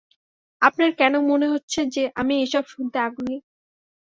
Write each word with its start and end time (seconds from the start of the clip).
আপনার 0.61 0.89
কেন 0.99 1.13
মনে 1.29 1.47
হচ্ছে 1.47 1.79
যে 1.95 2.03
আমি 2.15 2.33
ওসব 2.43 2.63
শুনতে 2.67 2.97
আগ্রহী? 2.99 3.37